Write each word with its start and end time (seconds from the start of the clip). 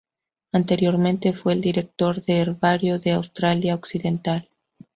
Anteriormente 0.51 1.31
fue 1.31 1.53
el 1.53 1.61
Director 1.61 2.25
del 2.25 2.37
Herbario 2.37 2.97
de 2.97 3.11
Australia 3.11 3.75
Occidental. 3.75 4.49